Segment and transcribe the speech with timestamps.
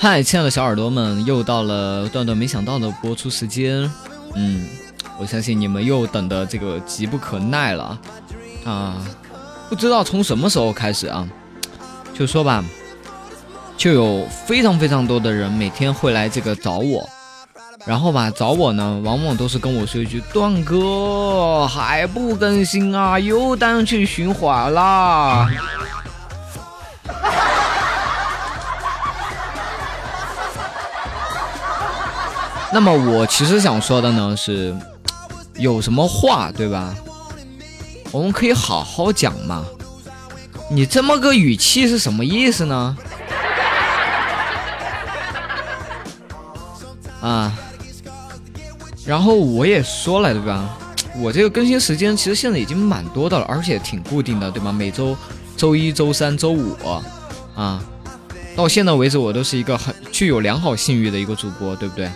[0.00, 3.90] 嗨，亲爱的小耳朵们，又到了段段没想到的播出时间。
[4.40, 4.68] 嗯，
[5.18, 7.98] 我相信你们又等的这个急不可耐了
[8.64, 8.94] 啊！
[9.68, 11.28] 不知道从什么时候开始啊，
[12.14, 12.64] 就说吧，
[13.76, 17.04] 就有非常非常多的人每天会来这个找我，
[17.84, 25.50] 然后吧找我呢，往往都是跟我说一句：“段哥还不更新啊，又单去循环啦。”
[32.72, 34.76] 那么我其实想说的呢是，
[35.56, 36.94] 有什么话对吧？
[38.10, 39.64] 我们可以好好讲嘛。
[40.70, 42.96] 你这么个语气是什么意思呢？
[47.22, 47.52] 啊，
[49.04, 50.78] 然后我也说了对吧？
[51.16, 54.70] 我这个更新时间其实现在已经蛮多的了，而且挺固定的对吧？
[54.70, 55.16] 每周
[55.56, 56.76] 周一、周三、周五
[57.56, 57.82] 啊，
[58.54, 62.10] 到现在为止我都是一个很具有良好信誉的一个主播，对不对？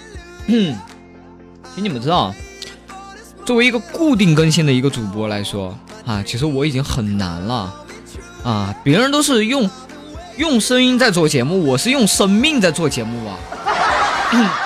[0.46, 0.76] 嗯，
[1.70, 2.34] 其实你们知道，
[3.44, 5.76] 作为一个固定更新的一个主播来说，
[6.06, 7.74] 啊，其实我已经很难了，
[8.44, 9.68] 啊，别人都是用
[10.36, 13.38] 用声音在做节目，我是用生命在做节目啊。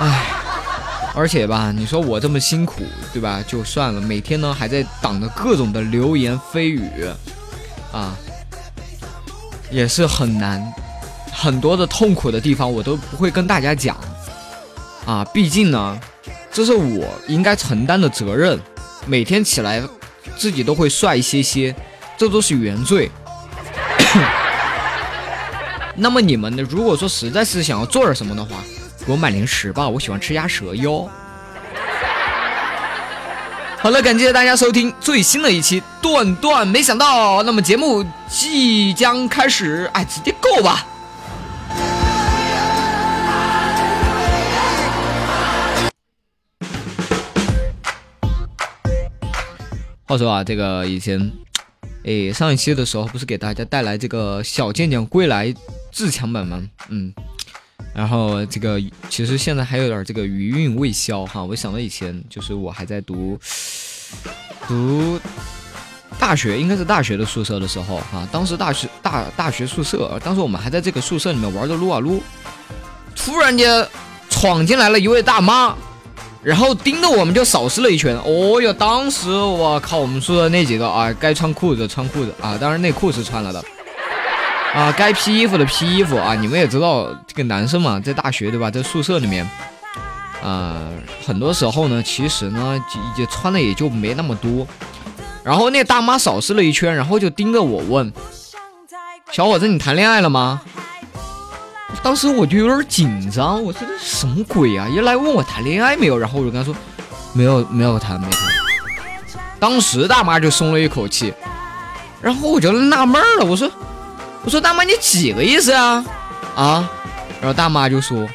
[0.00, 0.26] 唉，
[1.14, 3.42] 而且吧，你说我这么辛苦，对吧？
[3.46, 7.06] 就算了，每天呢还在挡着各种的流言蜚语，
[7.92, 8.16] 啊，
[9.70, 10.72] 也是很难。
[11.32, 13.96] 很多的痛苦的地方我都不会跟大家讲，
[15.06, 15.98] 啊，毕竟呢，
[16.52, 18.58] 这是我应该承担的责任。
[19.06, 19.82] 每天起来
[20.36, 21.74] 自己都会帅一些些，
[22.18, 23.10] 这都是原罪。
[25.96, 26.62] 那么你们呢？
[26.68, 28.56] 如果说实在是想要做点什么的话，
[29.06, 31.08] 给我买零食吧，我喜欢吃鸭舌哟。
[33.78, 40.86] 好了，感谢大家收听最新的一期段段，没想到，那么节目即将开始，哎，直接够吧。
[50.10, 51.30] 话说啊，这个以前，
[52.04, 55.46] 哎，上一期的时候不是给大家带来这个《小贱贱归来》
[55.92, 56.60] 自强版吗？
[56.88, 57.14] 嗯，
[57.94, 61.44] 然后这个其实现在还有点这个余韵未消哈。
[61.44, 63.38] 我想到以前就是我还在读
[64.66, 65.16] 读
[66.18, 68.28] 大学，应该是大学的宿舍的时候哈。
[68.32, 72.20] 当时大学大大学宿舍，当时我们还在这个宿舍里面玩的撸啊撸，
[73.14, 73.86] 突然间
[74.28, 75.78] 闯进来了一位大妈。
[76.42, 78.72] 然后盯着我们就扫视了一圈，哦哟！
[78.72, 83.62] 当时我靠，我们宿舍那几个啊，该穿裤子穿裤子啊，当然内裤是穿了的，
[84.74, 86.34] 啊，该披衣服的披衣服啊。
[86.34, 89.46] 你们也知道，这个男生嘛，在大学对吧，在宿舍里面，
[90.42, 90.78] 啊，
[91.26, 92.82] 很多时候呢，其实呢，
[93.18, 94.66] 也穿的也就没那么多。
[95.44, 98.10] 然后那大妈扫视了一圈，然后就盯着我问
[99.30, 100.62] ：“小伙子，你谈恋爱了吗？”
[102.02, 104.88] 当时我就有点紧张，我说这什么鬼啊？
[104.88, 106.74] 一来问我谈恋爱没有，然后我就跟他说
[107.32, 108.40] 没有，没有谈，没谈。
[109.58, 111.34] 当时大妈就松了一口气，
[112.22, 113.70] 然后我就纳闷了，我说
[114.42, 116.04] 我说大妈你几个意思啊？
[116.56, 116.90] 啊？
[117.40, 118.26] 然后大妈就说，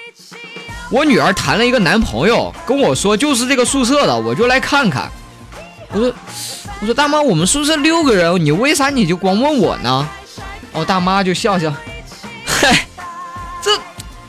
[0.91, 5.09] 我女儿谈了一个男朋友，跟我说就是这个宿舍的，我就来看看。
[5.91, 6.13] 我说
[6.81, 10.07] 我说大妈，我们宿舍六个人，你为啥你就光问我呢？
[10.73, 11.73] 哦，大妈就笑笑。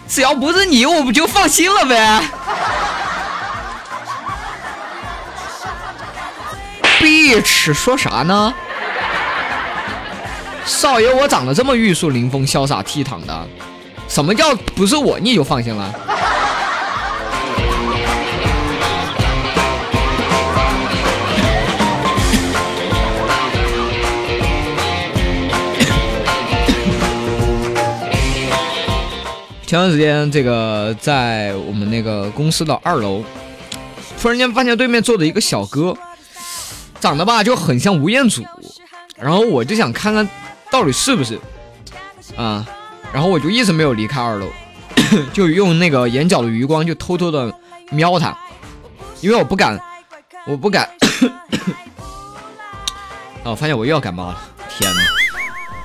[0.09, 2.22] 只要不是你，我不就放心了呗。
[7.00, 8.55] bitch，说啥呢？
[10.65, 13.47] 少爷，我长得这么玉树临风、潇洒倜傥的，
[14.09, 15.94] 什么叫不是我你就放心了？
[29.67, 33.25] 前段时间，这个在我们那个公司的二楼，
[34.23, 35.93] 突然间发现对面坐着一个小哥，
[37.01, 38.45] 长得吧就很像吴彦祖，
[39.19, 40.29] 然后我就想看看
[40.71, 41.37] 到底是不是
[42.37, 42.65] 啊，
[43.13, 44.47] 然后我就一直没有离开二楼，
[45.35, 47.53] 就用那个眼角的余光就偷偷的
[47.91, 48.39] 瞄他，
[49.21, 49.77] 因为我不敢，
[50.47, 50.89] 我不敢，
[53.43, 55.01] 啊，我发现我又要感冒了，天哪！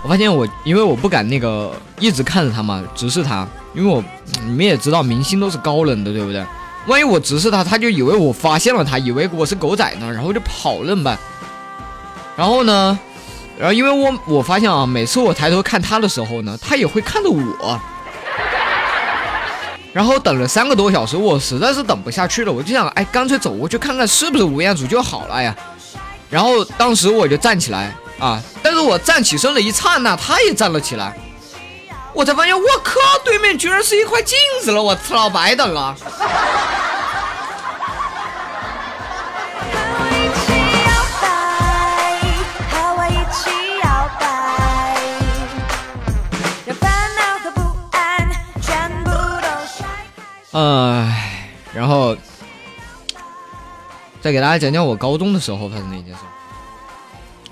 [0.03, 3.47] 我发现我因为我不敢那个一直看着他嘛，直视他。
[3.73, 4.03] 因为我
[4.45, 6.45] 你们也知道，明星都是高冷的，对不对？
[6.87, 11.17] 万一我直视他，他就以为我发现了他，以为我是狗仔呢，然后就跑了怎么办？
[12.35, 12.97] 然后呢，
[13.57, 17.79] 然后因为我我发现啊，每次我抬头看他的时候呢，他也会看着我。
[19.93, 25.55] 然后等了三个多小时，我实在是等不下去了，我就想，哎，干脆走过去看看是不是吴彦祖就好了呀。
[26.29, 31.13] 然后当时我就站起来啊，但是我站起身的一刹那，他也站了起来，
[32.13, 35.95] 我才发现，我靠，对面居然是一块镜子了，我吃老白等了。
[50.53, 52.13] 哎，然后
[54.19, 56.19] 再给大家讲讲我高中的时候发生的一件事。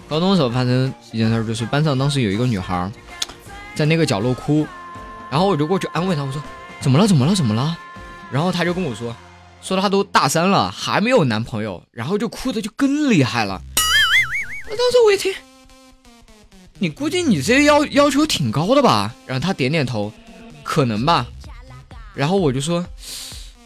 [0.09, 2.91] 高中的时候发生一件事，就是班上当时有一个女孩
[3.79, 4.67] 在那个角落哭，
[5.31, 6.43] 然后我就过去安慰她，我说
[6.83, 7.07] ：“怎么了？
[7.07, 7.33] 怎么了？
[7.33, 7.77] 怎么了？”
[8.29, 9.15] 然后她就跟我说
[9.63, 13.61] ：“说她都大三了，还没有男朋友，然后就哭的就更厉害了。”
[14.67, 15.33] 当时我一听，
[16.77, 19.15] 你估计你这要要求挺高的吧？
[19.25, 20.11] 然后她点点头，
[20.61, 21.25] 可能吧。
[22.13, 22.85] 然后我就说，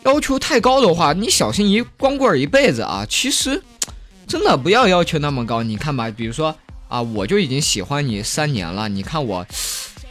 [0.04, 3.04] 要求太高的话，你小心一光棍一辈子啊！
[3.10, 3.60] 其实，
[4.27, 5.63] 真的不要要求那么高。
[5.63, 6.56] 你看吧，比如说
[6.88, 9.44] 啊，我就已经喜欢你三年了，你看我，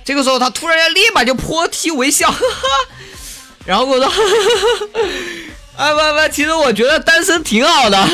[0.05, 2.69] 这个时候他突然间立马就破涕为笑，哈哈。
[3.65, 4.13] 然后跟我说，
[5.77, 8.05] 哎不不，其实我觉得单身挺好的，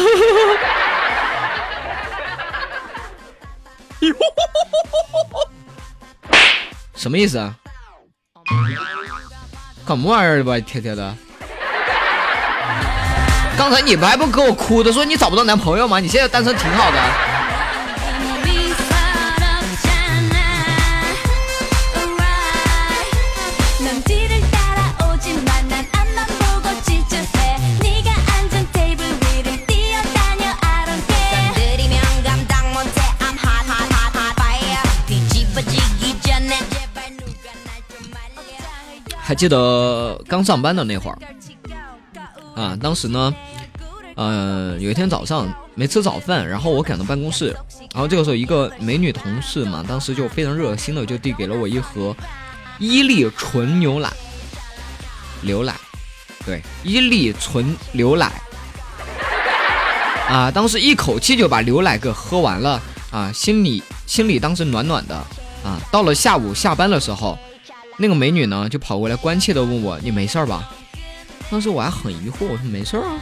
[6.94, 7.54] 什么意思啊？
[9.86, 11.14] 什么玩意儿的吧，天天的。
[13.56, 15.98] 刚才你不还不给我哭的，说你找不到男朋友吗？
[15.98, 16.98] 你现在单身挺好的。
[39.38, 41.18] 记得刚上班的那会儿
[42.60, 43.32] 啊，当时呢，
[44.16, 45.46] 呃，有一天早上
[45.76, 47.56] 没吃早饭，然后我赶到办公室，
[47.94, 52.12] 然后这个时候一个美女同事嘛，当时就非常热心的就递给了我一盒
[52.80, 54.12] 伊利纯牛奶，
[55.40, 55.72] 牛奶，
[56.44, 58.32] 对，伊利纯牛奶，
[60.28, 62.82] 啊，当时一口气就把牛奶给喝完了
[63.12, 65.14] 啊，心里心里当时暖暖的
[65.62, 67.38] 啊，到了下午下班的时候。
[68.00, 70.70] 那个美女呢，就跑过来关切的问我：“你没事吧？”
[71.50, 73.18] 当时我还很疑惑，我说：“没事啊。”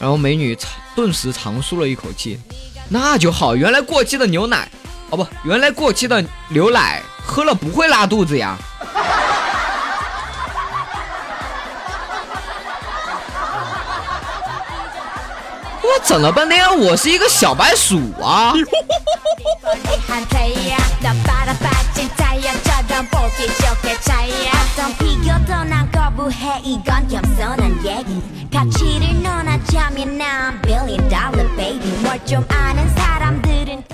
[0.00, 2.38] 然后美女长顿时长舒了一口气
[2.88, 4.68] ：“那就好，原来过期的牛奶，
[5.10, 8.58] 哦不，原来过期的牛奶喝了不会拉肚子呀。”
[15.92, 18.54] 我整了半天，我是一个小白鼠啊！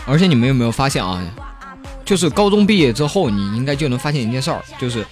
[0.07, 1.21] 而且你们有没有发现啊？
[2.05, 5.05] 就是高中毕业之后，你应该就能发现一件事儿，就是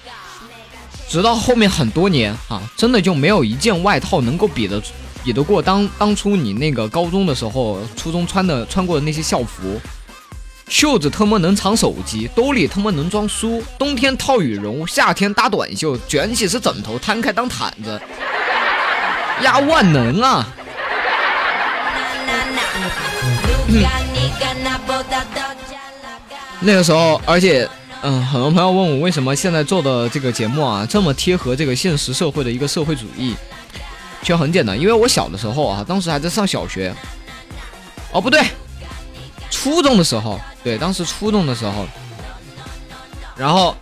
[1.08, 4.80] 直到后面很多年啊，真的就没有一件外套能够比得
[5.26, 9.80] 比得过当当初你那个高中的时候、初中穿的穿过的那些校服。
[10.68, 18.00] 袖子他妈能藏手机，兜里他妈能装书，冬天套羽绒，夏天搭短袖，卷起是枕头，摊开当毯子，
[19.42, 20.47] 呀万能啊！
[26.61, 27.68] 那个时候，而且，
[28.02, 33.35] 嗯，很多朋友问我为什么现在做的这个节目啊这么贴合这个现实社会的一个社会主义，
[34.26, 36.92] 其实很简单，因为我小的时候啊，当时还在上小学，
[38.11, 38.45] 哦不对。
[39.52, 41.87] 初中的时候，对，当时初中的时候，
[43.37, 43.76] 然后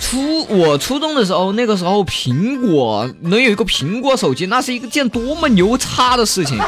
[0.00, 6.58] 初我初中的时候，那个时候苹果能有一个苹果手机，那是一个件多么牛叉的事情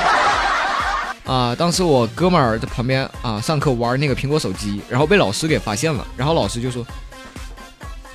[1.27, 1.53] 啊！
[1.59, 6.87] 当时我哥们儿在旁边啊，上课玩那个苹果手机，然后被老师给发现了，然后老师就说：“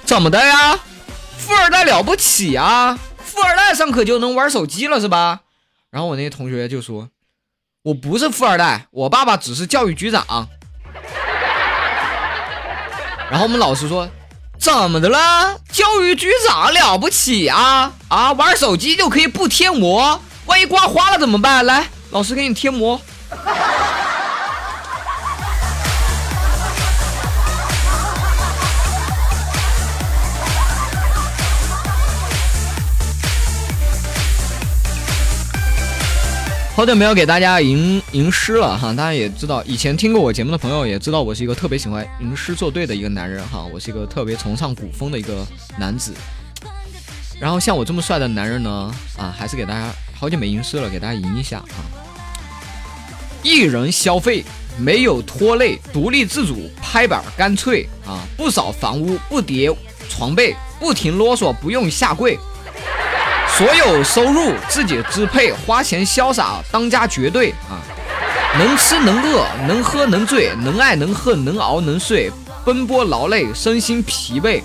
[0.07, 0.79] 怎么的呀？
[1.37, 2.97] 富二代了不起啊？
[3.37, 5.41] 富二代上课就能玩手机了是吧？”
[5.91, 7.09] 然后我那些同学就说。
[7.83, 10.49] 我不是富二代，我爸爸只是教育局长。
[13.29, 14.09] 然后我们老师说
[14.59, 15.61] ：“怎么的了？
[15.71, 17.93] 教育局长了不起啊？
[18.09, 20.19] 啊，玩手机就可以不贴膜？
[20.47, 21.65] 万一刮花了怎么办？
[21.65, 22.99] 来，老师给你贴膜。”
[36.77, 45.43] 好久没有给大家吟吟诗了哈，大家也知道，以前听过我节目的朋友也知道，我是一个特别喜欢吟诗作对的一个男人哈，我是一个特别崇尚古风的一个
[45.79, 46.13] 男子。
[47.39, 51.81] 然后像我这么帅的男人呢，啊，还是给大家好久没吟诗了，给大家吟一下啊。
[53.41, 54.45] 一人消费
[54.77, 59.75] 没有拖累，独立自主，拍板干脆啊，不扫房屋，不叠
[60.07, 62.37] 床被，不停啰嗦，不用下跪。
[63.57, 67.81] 所有收入自己支配，花钱潇洒，当家绝对啊！
[68.59, 72.31] 能吃能饿，能喝能醉，能爱能恨，能熬能睡，
[72.63, 74.61] 奔波劳累，身心疲惫。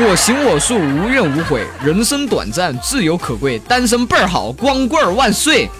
[0.00, 1.64] 我行我素，无怨无悔。
[1.80, 5.70] 人生短暂，自由可贵，单身倍儿好，光棍万岁。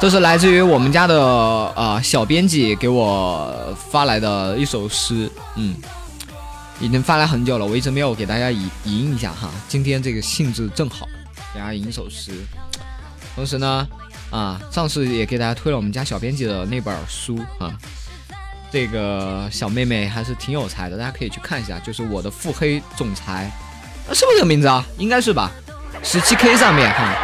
[0.00, 5.76] 这是来自于我们家的啊小编辑给我发来的一首诗，嗯，
[6.80, 9.50] 已经发来很久了，我一直没有给大家吟吟一下哈。
[9.68, 11.06] 今天这个兴致正好，
[11.52, 12.32] 给大家吟一首诗。
[13.34, 13.86] 同时呢，
[14.30, 17.70] 啊，上次也给大家推了我们家小编辑的那本书啊，
[18.72, 23.52] 这个小妹妹还是挺有才的，大家可以去看一下，就是我的腹黑总裁，
[24.14, 24.82] 是不是这个名字啊？
[24.96, 25.50] 应该是吧？
[26.02, 27.14] 十七 K 上面哈。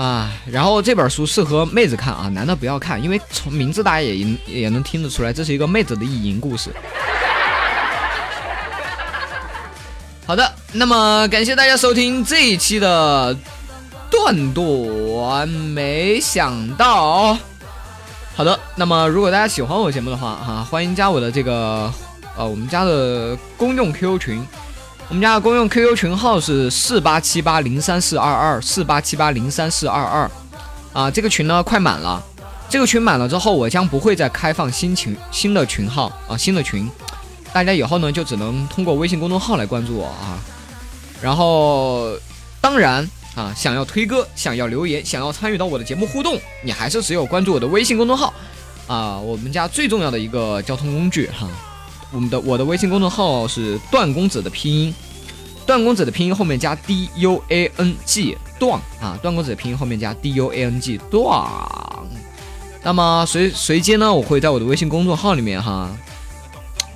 [0.00, 6.70] 啊，然后这本书适合妹子看啊，男的不要看，因为从名字大家也也能听得出来，这是一个妹子的意淫故事。
[10.26, 13.36] 好的，那么感谢大家收听这一期的
[14.10, 17.36] 段段没想到。
[18.34, 21.92] 好的，那么如果大家喜欢我节目的话，啊，欢迎加我的这个
[22.38, 24.42] 呃我们家的公众 QQ 群。
[25.10, 30.30] 我们家的公用 QQ 群号是四八七八零三四二二四八七八零三四二二，
[30.92, 32.22] 啊，这个群呢快满了，
[32.68, 36.88] 这个群满了之后，我将不会再开放新群新的群号啊，新的群，
[37.52, 40.38] 大家以后呢就只能通过微信公众号来关注我啊，
[41.20, 42.16] 然后
[42.60, 48.32] 当然啊，想要推歌，想要留言，想要参与到我的节目互动，你还是只有关注我的微信公众号。
[48.86, 51.48] 啊，我们家最重要的一个交通工具哈。
[52.12, 54.94] 我们的我的微信公众号是段公子的拼音，
[55.64, 61.30] 段公子的拼音后面加 d u a n g 段啊，段公子的拼音后面加 d u a n g 段。
[62.82, 65.88] 那么随随机呢，我会在我的微信公众号里面哈，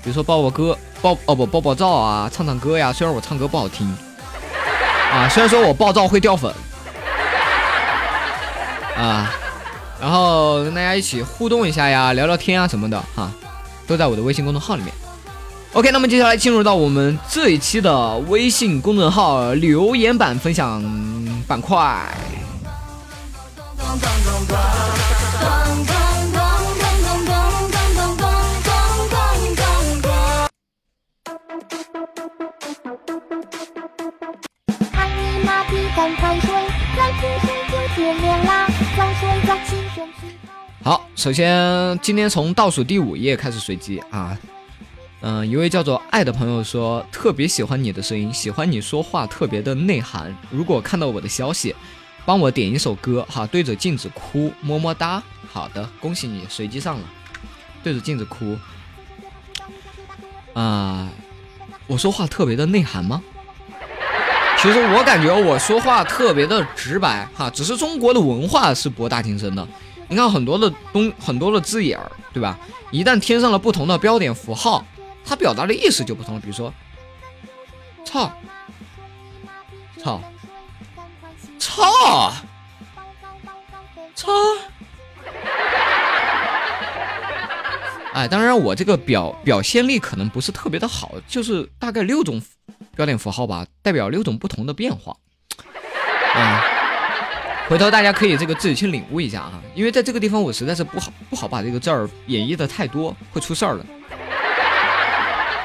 [0.03, 2.93] 比如说报报歌，报哦不报报照啊，唱唱歌呀。
[2.93, 3.87] 虽然我唱歌不好听
[5.13, 6.53] 啊，虽然说我暴躁会掉粉
[8.97, 9.31] 啊，
[10.01, 13.31] 然后跟大家一起互动一下呀，聊聊天啊什么的哈，
[13.87, 14.93] 都在我的微信公众号里面。
[15.75, 20.81] OK，那么接下来进入到我们这一期的微信公众号留言板分享
[21.49, 22.01] 板块。
[40.85, 44.39] 好，首先今天从倒数第五页开始随机啊。
[45.27, 50.37] 嗯，一位叫做爱的朋友说特别喜欢你的声音，喜欢你说话特别的内涵。
[50.51, 51.75] 如果看到我的消息，
[52.27, 55.23] 帮我点一首歌哈，对着镜子哭，么么哒。
[55.51, 57.05] 好的，恭喜你，随机上了，
[57.83, 58.55] 对着镜子哭。
[60.53, 61.09] 啊，
[61.87, 63.23] 我说话特别的内涵吗？
[64.59, 69.67] 其实我感觉我说话特别的直白哈，只是中国的文化是博大精深的。
[70.07, 72.59] 你看很多的东很多的字眼儿，对吧？
[72.91, 74.85] 一旦添上了不同的标点符号。
[75.25, 76.73] 它表达的意思就不同了，比如说，
[78.05, 78.31] 操，
[80.03, 80.21] 操，
[81.59, 82.33] 操，
[84.15, 84.31] 操，
[88.13, 92.41] 哎，当然我这个表表现力可能不是特别的好，就是大概六种
[92.95, 95.17] 标点符号吧，代表六种不同的变化。
[96.35, 96.63] 啊，
[97.69, 103.87] 回头大家可以这个自己去领悟一下啊，因为在这个地方我实在是不好不好把这个字儿演绎的太多，会出事儿的。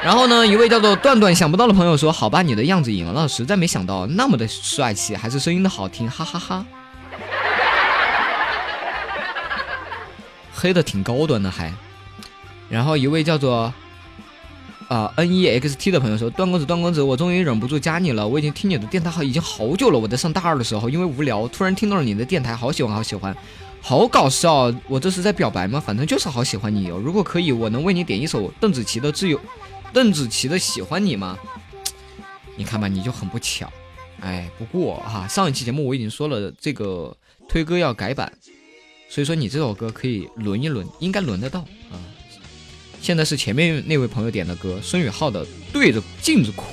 [0.02, 6.66] 然后呢，一位叫做段段想不到的朋友说：“好吧，你的样子赢了，实在没想到那么的帅气，还是声音的好听，哈哈哈。”
[10.56, 11.74] 黑的挺高端的还。
[12.70, 13.74] 然后一位叫做
[14.88, 18.26] 啊 N E X T 的朋友说：“段公子，段公子，我终于忍不住加你了。
[18.26, 20.00] 我已经听你的电台好已经好久了。
[20.00, 23.36] 我在上大二的时候，因为无聊，突然听到了你的电台，好喜欢，好喜欢，
[23.82, 24.74] 好搞笑。
[24.88, 25.84] 我这是在表白吗？
[25.86, 26.98] 反正就是好喜欢你哦。
[27.04, 29.38] 如果可以，我能为你点一首邓紫棋的《自由》。”
[29.94, 31.38] 邓紫棋的喜欢你吗？
[32.56, 33.72] 你看吧，你就很不巧。
[34.22, 37.16] 哎，不过哈，上一期节目我已经说了，这个
[37.48, 38.32] 推歌要改版，
[39.10, 41.96] 所以说你这首歌可以轮一轮，应该轮得到啊。
[43.02, 46.66] 现在是前面那位朋友点的歌，孙宇浩的《对着镜子哭》。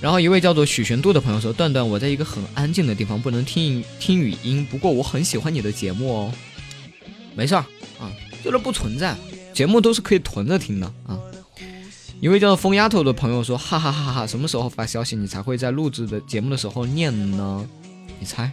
[0.00, 6.32] 然后一位叫做许玄度的朋友说：“段段，我在一个很安静的地方，不能听听语音，不过我很喜欢你的节目哦。
[7.34, 7.64] 没事儿
[8.00, 8.10] 啊，
[8.44, 9.16] 就是不存在，
[9.58, 11.18] 节目都是可以囤着听的啊。”
[12.22, 17.66] 一位叫做疯丫头的朋友说：“哈哈哈哈，什么时候发消息你才会在录制的节目的时候念呢？
[18.20, 18.48] 你猜？”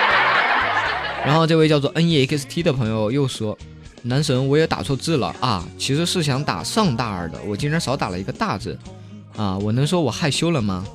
[1.26, 3.56] 然后这位叫做 N E X T 的朋友又说
[4.00, 8.78] ：“男神，我也打错字了啊，其实是想打上大二的，我竟然少打了一个大字。”
[9.36, 10.86] 啊，我能说我害羞了吗？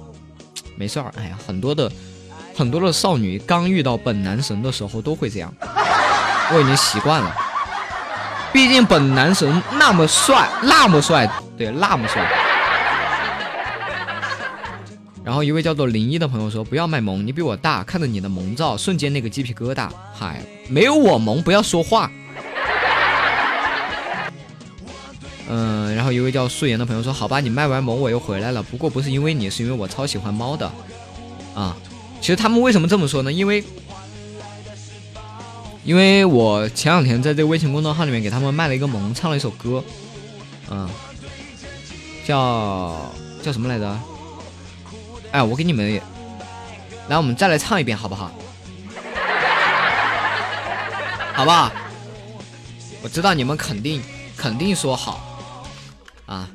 [0.75, 1.91] 没事儿，哎呀，很多的
[2.55, 7.44] 很多的少女刚遇到本男神的时候都会这样，我已经习惯了。
[8.55, 12.25] 毕竟本男神那么帅，那么帅，对，那么帅。
[15.25, 19.89] 然后一位叫做零一的朋友说：“不要卖萌，你比我大，看着你的萌照，瞬间那个鸡皮疙瘩。
[20.17, 22.09] 嗨，没有我萌，不要说话。”
[25.49, 30.71] 嗯，然后一位叫素颜的朋友说：“好吧，你卖完萌我又回来了，不过不是因为你，是因为我超喜欢猫的，
[31.53, 31.75] 啊，
[32.21, 33.29] 其实他们为什么这么说呢？
[33.29, 33.61] 因为，
[35.85, 39.83] 因为我前两天在这个微信公众号里面给他们卖了一个萌，唱了一首歌，
[40.71, 40.89] 嗯，
[42.25, 43.11] 叫
[43.43, 43.99] 叫什么来着？
[45.31, 46.01] 哎，我给你们，
[47.07, 48.31] 来，我们再来唱一遍好不好？
[51.33, 51.71] 好不好？
[53.03, 54.01] 我知道你们肯定
[54.35, 55.21] 肯定说好。”
[56.25, 56.49] 啊，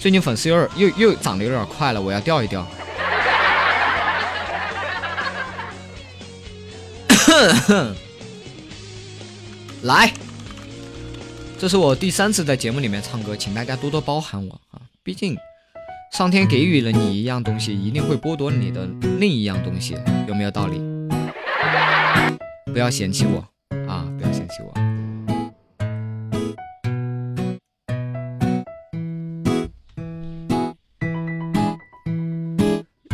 [0.00, 2.66] 最近粉丝有点又又涨得有点快了，我要掉一调。
[9.86, 10.12] 来，
[11.56, 14.82] 这是我第三次在节目里面唱歌，请大家多多包涵我啊！
[15.04, 15.36] 毕竟
[16.12, 18.84] 上天给予了你一样东西，一定会剥夺你的
[19.20, 20.80] 另一样东西，有没有道理？
[22.72, 23.38] 不要嫌弃我
[23.88, 24.04] 啊！
[24.18, 24.74] 不要嫌弃我。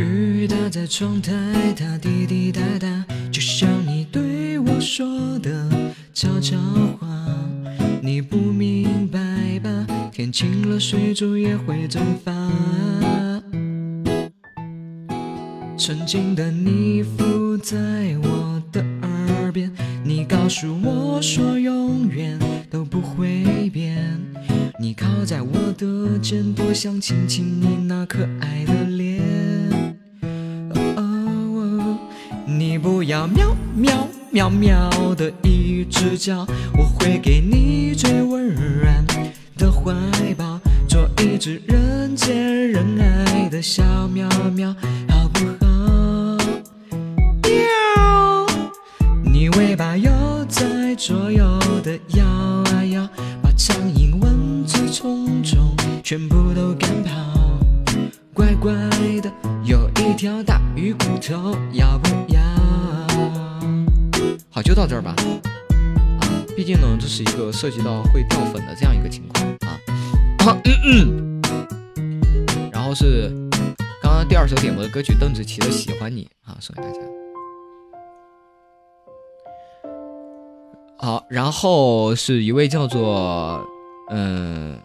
[0.03, 1.33] 雨打在窗台，
[35.83, 36.47] 一直叫，
[36.79, 39.05] 我会给你最温暖
[39.59, 39.93] 的怀
[40.39, 42.37] 抱，做一只人见
[42.71, 44.73] 人爱的小喵喵，
[45.09, 46.39] 好不好？
[47.43, 48.47] 喵，
[49.25, 50.09] 你尾巴又
[50.49, 51.45] 在左右
[51.83, 53.09] 的摇啊摇，
[53.43, 57.13] 把苍蝇、蚊子、虫虫全部都赶跑，
[58.33, 58.73] 乖乖
[59.21, 59.29] 的
[59.65, 62.41] 有一条大鱼骨头，要不要？
[64.49, 65.17] 好，就到这儿吧。
[66.57, 69.81] 毕竟呢，这是一个涉及到会掉粉的这样一个情况啊。
[70.65, 71.43] 嗯嗯。
[72.71, 73.31] 然后是
[74.03, 76.99] 刚刚第二首点播的歌曲，邓紫棋的《喜欢你》啊，送给大家。
[80.99, 83.67] 好，然后是一位叫做
[84.11, 84.79] 嗯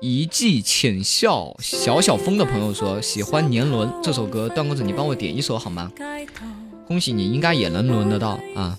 [0.00, 5.92] 一记浅笑小小风的朋友说喜欢《年轮》这首歌，段公子你帮我点一首好吗？
[6.86, 8.78] 恭喜你，应该也能轮得到啊。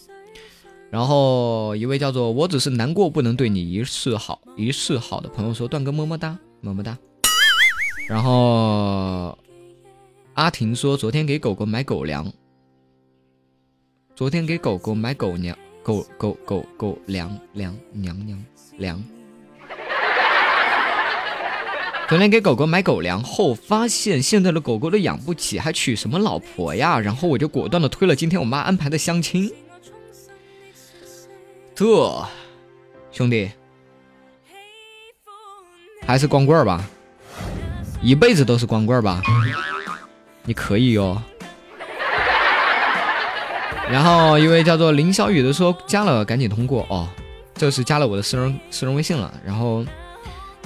[0.91, 6.97] 然后一位叫做我只是难过不能对你一世好一世好的朋友说段哥么么哒么么哒。
[8.07, 9.37] 然后
[10.33, 12.31] 阿婷说昨天给狗狗买狗粮，
[14.15, 18.43] 昨天给狗狗买狗粮狗狗狗狗粮粮娘娘
[18.77, 19.03] 粮。
[22.07, 26.99] 昨天给狗狗买狗粮后，发现现在的狗狗都养不起，还娶什么老婆呀？
[26.99, 29.53] 然后我就果断的推了今天我妈安排的相亲。
[31.79, 32.25] 这
[33.09, 33.49] 兄弟
[36.05, 36.83] 还是光棍吧，
[38.01, 39.21] 一辈子都是光棍吧？
[40.43, 41.21] 你可以哟。
[43.89, 47.07] 然后一位叫做林小雨的说加了，赶紧通过哦。
[47.55, 49.85] 这是加了我的私人私人微信了，然后。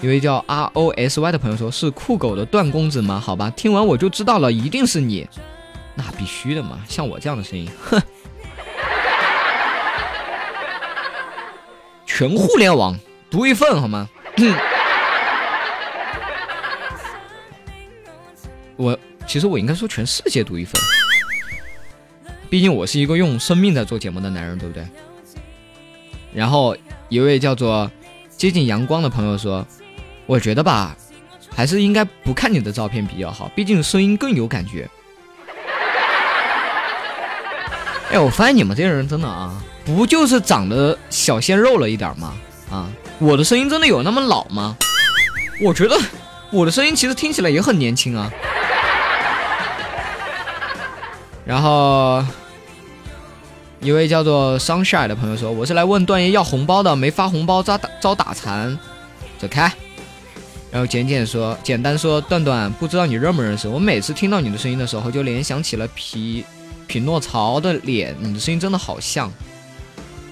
[0.02, 3.20] 一位叫 R O S Y 的朋友说：“是酷狗的段公子吗？
[3.20, 5.30] 好吧，听完我就知道了，一定是你。
[5.94, 8.02] 那必须的嘛，像我这样的声音，哼，
[12.16, 12.96] 全互联网
[13.32, 14.08] 独一份好吗？
[18.76, 18.96] 我
[19.26, 20.80] 其实我应该说全世界独一份，
[22.52, 24.86] 毕竟我是一个用生命在做节目的男人，对不对？
[26.32, 26.78] 然后
[27.10, 27.90] 一位叫做
[28.30, 29.66] 接近阳光的朋友说
[30.28, 30.96] ：“我觉得吧，
[31.50, 34.88] 还是应该不看你的照片比较好，毕竟声音更有感觉。”
[38.14, 42.34] 哎，我发现你们这些人真的啊，不就是长得小鲜肉了一点吗？
[42.72, 44.78] 啊，我的声音真的有那么老吗？
[45.60, 46.00] 我觉得
[46.52, 48.32] 我的声音其实听起来也很年轻啊。
[51.44, 52.24] 然后。
[53.82, 58.80] 一位叫做 Sunshine 的朋友说：“我是来问段爷要红包的，没发红包遭打遭打残，
[59.38, 59.70] 走开。”
[60.72, 63.68] 然后简简说：“简单说，段段不知道你认不认识？
[63.68, 66.46] 我每次听到你的声音的时候，就联想起了皮
[66.94, 69.32] 匹诺曹的脸，你的声音真的好像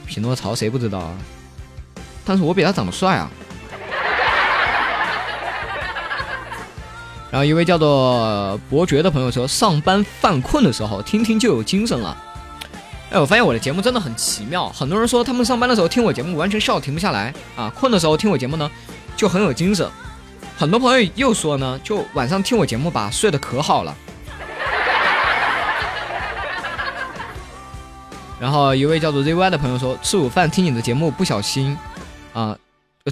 [0.05, 1.17] 匹诺曹，谁不知道啊？
[2.23, 3.27] 但是我比他长得帅啊。”
[7.31, 12.15] 然后一位叫做伯爵的朋友说：“上班犯困的时候，听听就有精神了。”
[13.09, 14.69] 哎，我发现我的节目真的很奇妙。
[14.69, 18.69] 很多人说他们上班的时候听我节目完全笑停不下来啊，困的时候听我节目呢
[19.17, 19.89] 就很有精神。
[20.55, 23.97] 很多朋友又说呢，就晚上听我节目吧，睡得可好了。
[28.41, 31.77] 然后一位叫做 ZY 的朋友说，吃午饭听你的节目不小心
[32.33, 32.57] 啊，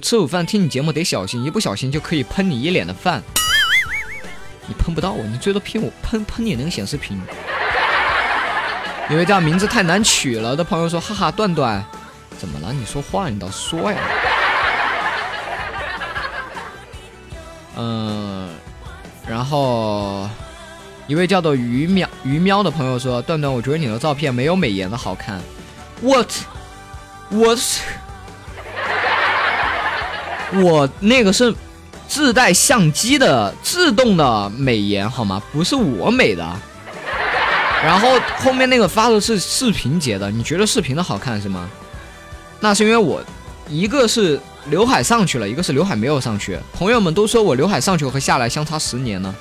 [0.02, 3.22] 吃午饭听你节目得小心，一不小心就可以喷你一脸的饭。
[4.66, 7.16] 你喷不到我，你最多喷我喷喷你那个显示屏。
[9.08, 11.84] 有位叫名字太难取了的朋友说：“哈哈，段段，
[12.36, 12.72] 怎么了？
[12.72, 13.98] 你说话你倒说呀。”
[17.78, 18.48] 嗯，
[19.28, 20.28] 然后
[21.10, 25.42] 一位叫做鱼喵鱼喵的朋友说：“段段，我觉得你的照片没有美颜的好看。
[26.02, 27.58] ”What？What？
[30.62, 31.52] 我那个是
[32.06, 35.42] 自带相机的自动的美颜好吗？
[35.52, 36.48] 不是我美的。
[37.82, 41.68] 然后后面那个发的是视频截的，你觉得视频的好看是吗？
[42.60, 43.20] 那是因为我
[43.68, 46.56] 一个是刘海上去了，一个是刘海没有上去。
[46.72, 49.34] 朋友们都说我刘海上去和下来相差十年呢。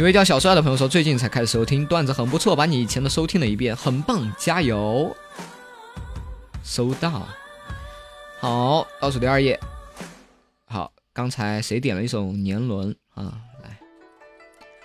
[0.00, 5.14] 一位叫小帅的朋友说，最近才开始收听段子很不错，把你以前的收听了一遍，很棒，加油！
[6.64, 7.28] 收到。
[8.40, 9.60] 好，倒数第二页。
[10.64, 13.30] 好，刚才谁点了一首《年轮》啊？
[13.62, 13.78] 来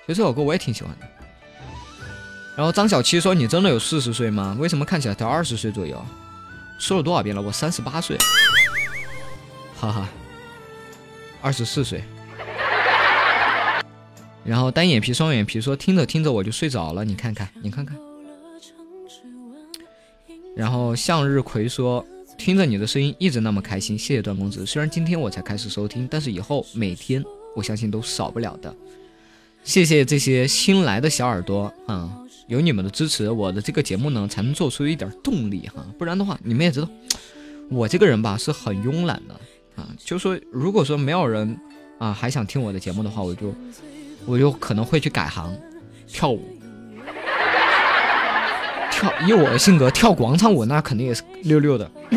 [0.06, 1.08] 其实这首歌我也挺喜欢的。
[2.58, 4.58] 然后张小七说：“你真的有四十岁吗？
[4.60, 6.06] 为什么看起来才二十岁左右？”
[6.78, 7.42] 说了多少遍了？
[7.42, 8.18] 我三十八岁，
[9.80, 10.10] 哈哈，
[11.42, 12.04] 二十四岁。
[14.46, 17.98] 然后单眼皮双眼皮说：“听着听着我就睡着了，你看看，你看看。”
[20.56, 22.06] 然后向日葵说
[22.38, 24.66] ：“听着你的声音一直那么开心，谢谢段公子。
[24.66, 27.24] 虽然今天我才开始收听，但是以后每天
[27.56, 28.74] 我相信都少不了的。”
[29.66, 32.08] 谢谢这些新来的小耳朵啊，
[32.48, 36.88] 有你们的支持，我的这个节目呢才能做出一点动力哈，不然的话，你们也知道，
[37.72, 39.34] 我这个人吧是很慵懒的
[39.76, 41.60] 啊，就说如果说没有人
[41.98, 43.52] 啊还想听我的节目的话，我就
[44.26, 45.56] 我就可能会去改行
[46.08, 46.42] 跳舞，
[48.92, 51.90] 跳以我的性格跳广场舞那肯定也是溜溜的。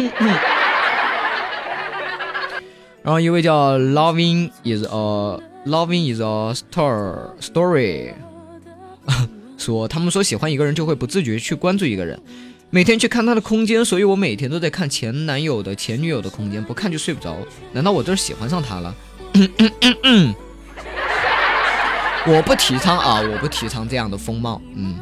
[3.02, 8.12] 然后一位叫 Loving is a Loving is a story story，
[9.56, 12.20] 说他们说喜欢一个人就会不自觉去关注一个人，
[12.70, 17.36] 每天去看他的空间，所以我每天都在看前男友的前女友的空间，不看就睡不着。
[17.72, 18.94] 难道我这是喜欢上他了？
[22.26, 24.60] 我不提倡啊，我不提倡这样的风貌。
[24.74, 24.98] 嗯。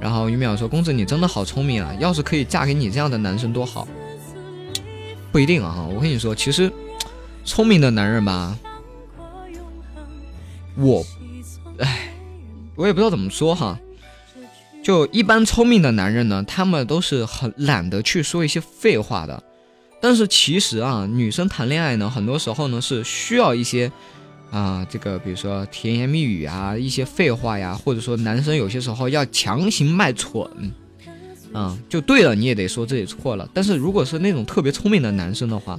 [0.00, 3.88] 然后于淼说：“公子你真的好聪明啊，要是可以嫁给你这样的男生多好。”
[5.32, 6.70] 不一定啊，我跟你说，其实
[7.44, 8.58] 聪明的男人吧。
[10.76, 11.04] 我，
[11.78, 12.12] 哎，
[12.74, 13.78] 我也不知道怎么说哈。
[14.82, 19.42] 就一般聪明的男人呢，他们都是很懒得去说一些废话的。
[20.02, 23.90] 但是其实啊，女生谈恋爱呢，很多时候呢是需要一些
[24.54, 30.48] 啊，这个比如说甜言蜜语啊，一些废话呀，或者说男生有些时候要强行卖蠢，
[31.52, 33.48] 啊，就对了，你也得说这里错了。
[33.52, 35.76] 但是如果是那种特别聪明的男生的话，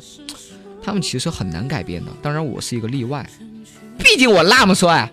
[0.83, 2.11] 他们其实很难改变的。
[2.21, 3.25] 当然，我是一个例外。
[3.97, 5.09] 毕竟我那么帅。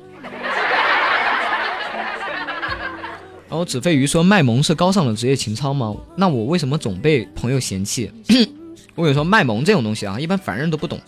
[3.48, 5.94] 然后子飞鱼说卖萌是高尚的职业情操吗？
[6.16, 8.11] 那我为什么总被朋友嫌弃？
[8.96, 11.01] 我跟你说卖萌这种东西啊，一般凡人都不懂。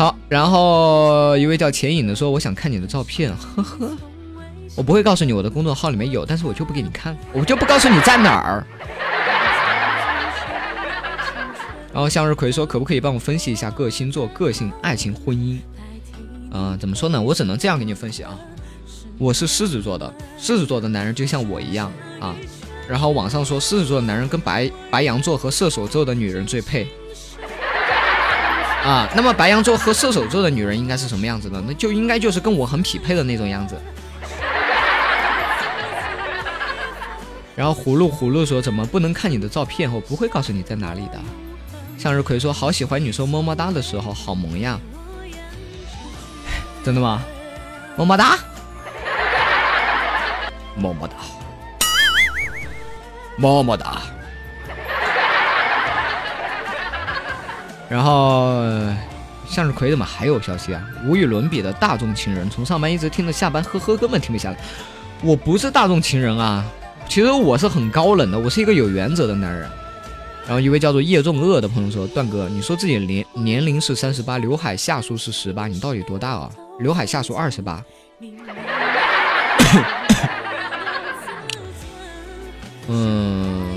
[0.00, 3.90] 好，然后一位叫钱影的说我想看你的照片，呵呵，
[4.74, 8.66] 我不会告诉你我的公众号里面有，但是我就不给你看，我就不告诉你在哪儿。
[11.92, 15.58] 然后向日葵说：“可不可以帮我分析一下各星座个性、爱情、婚姻？
[16.50, 17.20] 嗯，怎么说呢？
[17.20, 18.34] 我只能这样给你分析啊。
[19.18, 22.34] 我是狮子座的，狮子座的男人就像我一样啊。
[22.88, 26.88] 然后网上说狮子座的男人跟白白羊座和射手座的女人最配
[28.84, 29.08] 啊。
[29.14, 31.62] 那么白羊座和射手座的女人应该是什么样子的？
[31.66, 33.80] 那就应该就是跟我很匹配的那种样子。
[37.56, 39.92] 然后葫芦葫芦说怎么不能看你的照片？
[39.92, 41.20] 我不会告诉你在哪里的。
[41.98, 44.78] 向日葵说好喜欢你说么么哒的时候，好萌呀。
[46.82, 47.22] 真的吗？
[47.96, 48.38] 么么哒，
[50.76, 51.14] 么么哒。
[53.36, 54.00] 么么哒。
[57.90, 58.62] 然后
[59.48, 60.80] 向日葵怎么还有消息啊？
[61.04, 64.56] 无与伦比的大众情人，从上班一直听到下班，呵呵，根本停不下来。
[65.22, 66.64] 我不是大众情人啊，
[67.08, 69.68] 其实我是很高冷的，我是一个有原则的男人。
[70.46, 76.50] 然后一位叫做叶仲恶的朋友说：“段哥，你说自己年年龄是三十八，刘海下数是十八，你到底多大啊？
[76.78, 77.82] 刘海下数二十八。”
[82.88, 83.69] 嗯，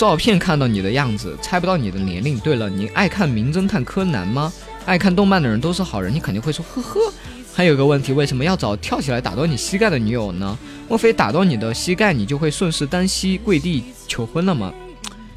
[0.00, 2.40] 照片看到你的样子，猜不到你的年龄。
[2.40, 4.50] 对了，你爱看名侦探柯南吗？
[4.86, 6.98] 爱看动漫的人都是好人，你肯定会说呵呵。
[7.52, 10.58] 还有个问题，为什么要找跳起来打断你膝盖的女友呢？
[10.88, 14.72] 莫非打到你的膝盖，你就会顺势单膝跪地求婚了吗？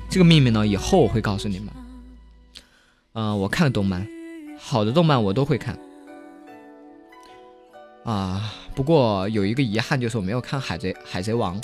[0.10, 1.67] 这个秘密呢，以后我会告诉你们。
[3.15, 4.08] 嗯，我看动漫，
[4.58, 5.78] 好的动漫我都会看。
[8.06, 11.60] 啊，不过有一个遗憾，就是我没有看海贼海贼王。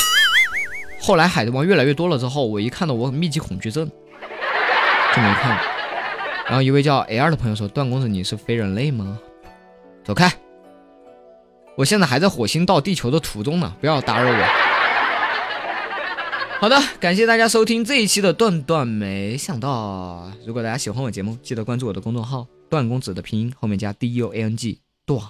[1.01, 5.57] 后来海贼王越来越多了之后，我一看到我密集恐惧症，就没看。
[6.45, 9.17] 然后一位叫 L 的朋友说：“段公子，你是非人类吗？
[10.03, 10.31] 走开！
[11.75, 14.45] 我现在还在火星到地球的途中呢，不要打扰我。”
[16.59, 18.87] 好的，感谢大家收听这一期的段段。
[18.87, 25.21] 没想到，如果大家喜欢我节目，记得关注我的公众号“段公子”的拼音后面加 D U A N G 段。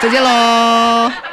[0.00, 1.31] 再见喽。